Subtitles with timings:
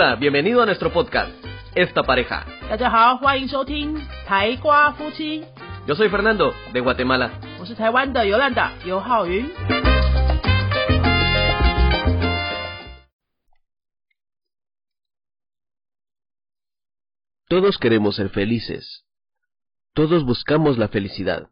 [0.00, 1.34] Hola, bienvenido a nuestro podcast,
[1.74, 2.46] Esta Pareja.
[5.88, 7.40] Yo soy Fernando, de Guatemala.
[17.48, 19.04] Todos queremos ser felices.
[19.94, 21.48] Todos buscamos la felicidad.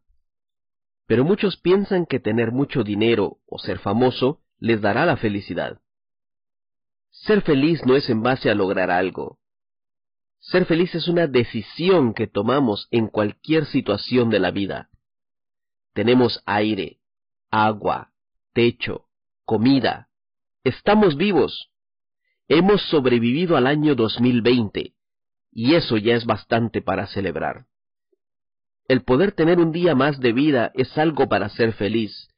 [1.08, 5.80] Pero muchos piensan que tener mucho dinero o ser famoso les dará la felicidad.
[7.24, 9.38] Ser feliz no es en base a lograr algo.
[10.38, 14.90] Ser feliz es una decisión que tomamos en cualquier situación de la vida.
[15.92, 16.98] Tenemos aire,
[17.50, 18.12] agua,
[18.52, 19.06] techo,
[19.44, 20.08] comida.
[20.62, 21.70] Estamos vivos.
[22.48, 24.92] Hemos sobrevivido al año 2020
[25.52, 27.64] y eso ya es bastante para celebrar.
[28.88, 32.28] El poder tener un día más de vida es algo para ser feliz.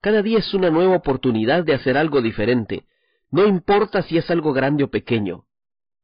[0.00, 2.86] Cada día es una nueva oportunidad de hacer algo diferente,
[3.30, 5.46] no importa si es algo grande o pequeño,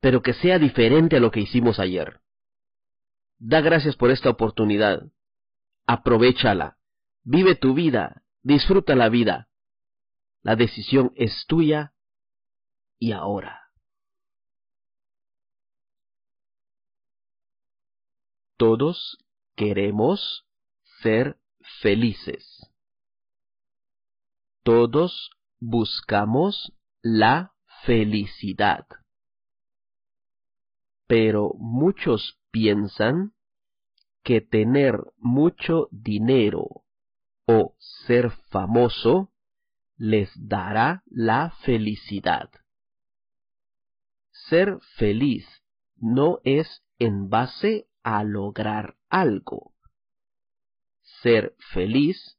[0.01, 2.21] pero que sea diferente a lo que hicimos ayer.
[3.39, 5.03] Da gracias por esta oportunidad.
[5.87, 6.79] Aprovechala.
[7.25, 8.23] Vive tu vida.
[8.43, 9.49] Disfruta la vida.
[10.43, 11.93] La decisión es tuya
[12.99, 13.63] y ahora.
[18.57, 19.19] Todos
[19.55, 20.47] queremos
[21.03, 21.37] ser
[21.83, 22.71] felices.
[24.63, 26.73] Todos buscamos
[27.07, 27.53] la
[27.85, 28.85] felicidad.
[31.07, 33.33] Pero muchos piensan
[34.25, 36.83] que tener mucho dinero
[37.47, 39.31] o ser famoso
[39.97, 42.51] les dará la felicidad.
[44.49, 45.47] Ser feliz
[45.95, 49.75] no es en base a lograr algo.
[51.23, 52.37] Ser feliz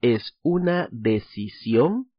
[0.00, 2.11] es una decisión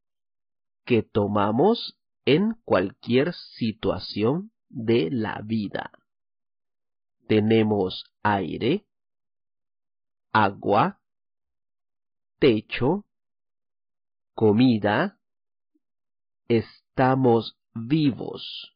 [0.86, 5.92] que tomamos en cualquier situación de la vida.
[7.28, 8.86] Tenemos aire,
[10.32, 11.00] agua,
[12.40, 13.06] techo,
[14.34, 15.20] comida,
[16.48, 18.74] estamos vivos.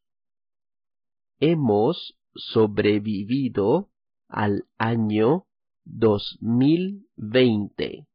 [1.39, 3.89] Hemos sobrevivido
[4.27, 5.45] al año
[5.85, 8.07] 2020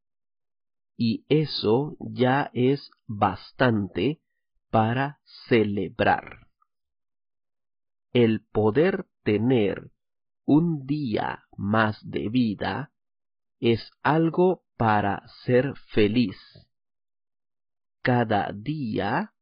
[1.04, 4.20] y eso ya es bastante
[4.70, 5.18] para
[5.48, 6.46] celebrar.
[8.12, 9.90] El poder tener
[10.44, 12.92] un día más de vida
[13.58, 16.38] es algo para ser feliz.
[18.02, 19.34] Cada día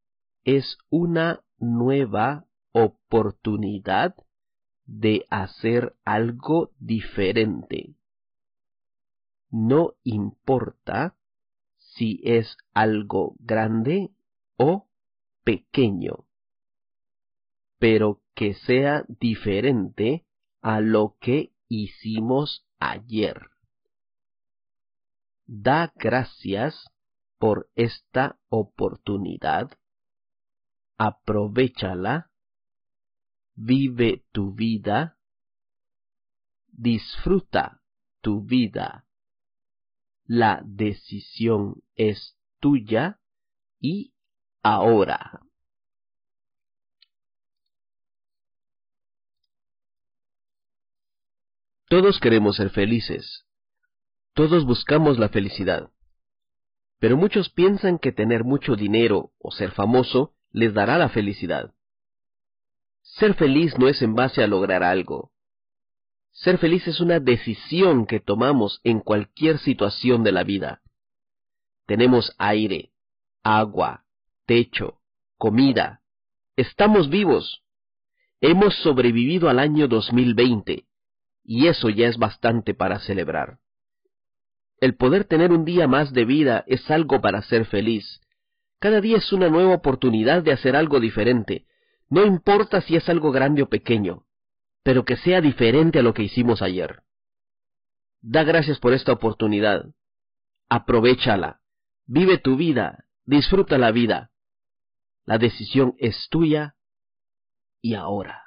[0.45, 4.15] es una nueva oportunidad
[4.87, 7.97] de hacer algo diferente.
[9.51, 11.17] No importa
[12.01, 14.09] si es algo grande
[14.57, 14.89] o
[15.45, 16.25] pequeño,
[17.79, 20.25] pero que sea diferente
[20.63, 23.51] a lo que hicimos ayer.
[25.45, 26.91] Da gracias
[27.39, 29.71] por esta oportunidad,
[30.97, 32.31] aprovechala,
[33.57, 35.19] vive tu vida,
[36.67, 37.83] disfruta
[38.23, 39.05] tu vida.
[40.33, 43.19] La decisión es tuya
[43.81, 44.15] y
[44.63, 45.41] ahora.
[51.89, 53.45] Todos queremos ser felices.
[54.33, 55.91] Todos buscamos la felicidad.
[57.01, 61.75] Pero muchos piensan que tener mucho dinero o ser famoso les dará la felicidad.
[63.03, 65.33] Ser feliz no es en base a lograr algo.
[66.33, 70.81] Ser feliz es una decisión que tomamos en cualquier situación de la vida.
[71.87, 72.93] Tenemos aire,
[73.43, 74.05] agua,
[74.47, 75.01] techo,
[75.37, 76.01] comida.
[76.57, 77.63] Estamos vivos.
[78.41, 80.87] Hemos sobrevivido al año 2020
[81.45, 83.59] y eso ya es bastante para celebrar.
[84.81, 88.21] El poder tener un día más de vida es algo para ser feliz.
[88.79, 91.67] Cada día es una nueva oportunidad de hacer algo diferente,
[92.09, 94.25] no importa si es algo grande o pequeño,
[94.84, 97.02] pero que sea diferente a lo que hicimos ayer.
[98.22, 99.86] Da gracias por esta oportunidad.
[100.70, 101.60] Aprovechala.
[102.08, 103.06] Vive tu vida.
[103.26, 104.32] Disfruta la vida.
[105.26, 106.76] La decisión es tuya
[107.82, 108.44] y ahora.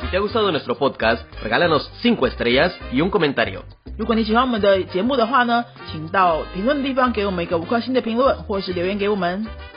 [0.00, 3.64] Si te ha gustado nuestro podcast, regálanos 5 estrellas y un comentario.
[3.98, 9.46] 如果你喜欢我们的节目的话呢，请到评论的地方给我们一个五颗星的评论，或是留言给我们。